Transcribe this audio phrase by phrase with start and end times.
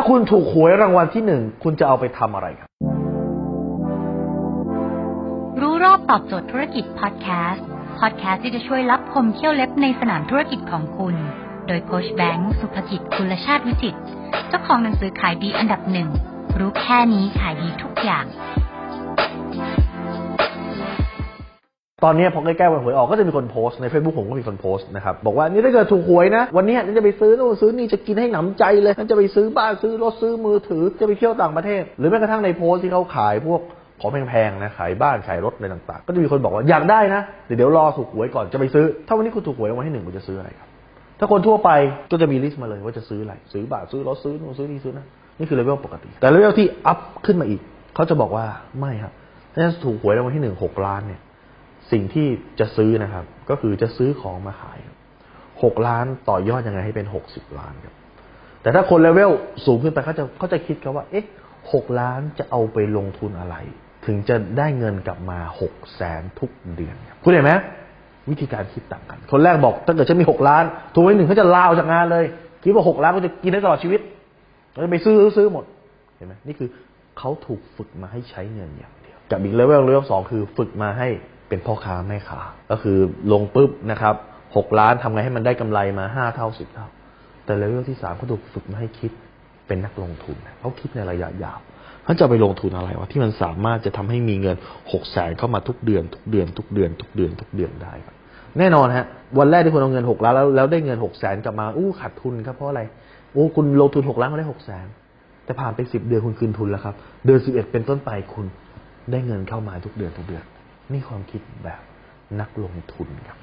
[0.00, 2.68] ถ้าคุณถูกหวยรางวัลที่หนึ่งคุณจะเอาไปทำอะไรครับ
[5.60, 7.66] รู้รอบตอบโจทย์ธุรกิจพอดแคสต์
[8.00, 11.14] พอดแคสต์ที่จะช่วยรับคมเที่ยวเล็บในสนามธุรกิจของคุณ
[11.66, 13.96] โดยโคชแบงค์สุภกิจคุณชาติวิจิต
[14.48, 16.08] เจ้าของหนังสือขายดีอันดับหนึ่ง
[16.58, 18.24] รู้แค่นี้ขายดีทุกอย่าง
[22.04, 33.60] ตอนนี้พอใกล้ๆวันหวยออกก็จะมีคนโพสต์ใน Facebook ผมก็มีคนโพสต์นะครับบอกว่านี่ถ้าเกิดถูกหวยนะ วันนี้ฉันจะไปซื้อนู่นซื้อนี่จะกินให้หนำใจเลยฉันจะไปซื้อบ้านซื้อรถซื้อมือถือจะไปเที่ยวต่างประเทศ หรือแม้กระทั่งในโพสต์ที่เขาขายพวก
[34.00, 40.68] ของแพงๆนะขายบ้านขายรถอะไรต่างๆ ก็จะมีคนบอกว่าอยากได้นะเดี๋ยวเดี๋ยวรอถูกหวยก่อนจะไปซื้อ ถ้าวันนี้คุณถูกหวยรางวัลที่หนึ่งคุณจะซื้ออะไรครับ
[41.18, 41.70] ถ้าคนทั่วไป
[42.10, 45.06] ก็จะมี list มาเลยว่าจะซื้ออะไรซื้อบ้านซื้อรถซื้อนู่นซื้อนี่ซื้อนะ
[45.38, 47.60] นี่คือเลเวลปกติ แต่ level ที่ up ขึ้นมาอีก
[47.94, 48.44] เขาจะบอกว่า
[48.80, 49.12] ไม่ครับ
[49.52, 51.20] ถ้าถูกหวยรางวัลที่หนึ่งหกล้านเนี่ย
[51.92, 52.26] สิ่งที่
[52.60, 54.78] จะซื้อนะครับ ก็คือจะซื้อของมาขาย
[55.62, 57.94] หกล้านต่อยอดยังไงให้เป็นหกสิบล้านครับ
[58.62, 59.30] แต่ถ้าคนเลเวล
[59.66, 61.24] สูงขึ้นไปเขาจะเขาจะคิดกันว่า เอ๊ะ
[61.72, 63.56] หกล้านจะเอาไปลงทุนอะไร
[64.06, 67.52] ถึงจะได้เงินกลับมาหกแสนทุกเดือนคุณเห็นไหม
[68.30, 72.24] วิธีการคิดต่างกัน คนแรกบอก ถ้าเกิดฉันมีหกล้านถูกไว้หนึ่งเขาจะลาออกจากงานเลย
[72.64, 74.00] คิดว่าหกล้านก็จะกินได้ตลอดชีวิต
[74.70, 75.64] เขาจะไปซื้อซื้อหมด
[76.16, 76.68] เห็นไหมนี่คือ
[77.18, 81.08] เขาถูกฝึกมาให้ใช้เงินอย่างเดียวกับอีกเลเวลเลเวลสองคือฝึกมาให้
[81.48, 82.98] เป็นพ่อค้าแม่ค้าก็คือ
[83.32, 84.14] ลงปุ๊บนะครับ
[84.56, 86.88] หกล้านทำไงให้มันได้กำไรมาห้าเท่าสิบเท่า
[87.44, 89.12] แต่เลเวลที่สามเขาถูกฝึกมาให้คิด
[89.66, 91.58] เป็นนักลงทุนเขาคิดในระยะยาว
[92.04, 94.56] เขาจะไปลงทุนอะไรวะที่มันสามารถจะทำให้มีเงิน
[94.92, 98.14] หกแสนเข้ามาทุกเดือน ทุกเดือน ทุกเดือน ทุกเดือน ทุกเดือนได้ครับ
[98.58, 99.06] แน่นอนฮะ
[99.38, 102.82] วันแรกที่คุณเอาเงินหกล้านแล้วแล้วได้เงินหกแสนกลับมาอู้ขาดทุนครับเพราะอะไร
[103.32, 104.86] โอ้คุณลงทุนหกล้านมาได้หกแสน
[105.44, 106.94] แต่ผ่านไปสิบเดือนคุณคืนทุนแล้วครับ
[107.26, 108.46] เดือนสิบเอ็ดเป็นต้นไปคุณ
[109.10, 110.44] ได้เงินเข้ามาทุกเดือนทุกเดือน
[110.92, 111.82] นี่ความคิดแบบ
[112.40, 113.38] นักลงทุนครับ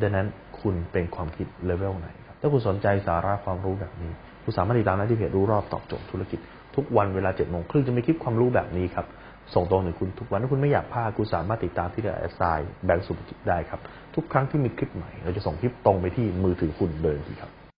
[0.00, 0.26] ดังนั้น
[0.60, 4.12] คุณเป็นความคิดเลเวลไหนครับ ถ้าคุณสนใจสาระความรู้แบบนี้
[4.44, 6.40] คุณสามารถติดตามได้ที่เพจรู้รอบตอบโจทย์ธุรกิจ
[6.76, 9.06] ทุกวันเวลาเจ็ดโมงครึ่งจะมีคลิปความรู้แบบนี้ครับ
[9.54, 12.42] ส่งตรงถึงคุณทุกวันถ้าคุณไม่อยากพลาดคุณสามารถติดตามที่เดอะไซ
[12.84, 13.80] แบงก์สุภกิจได้ครับ
[14.14, 17.65] ทุกครั้งที่มีคลิปใหม่ เราจะส่งคลิปตรงไปที่มือถือคุณเดินทีครับ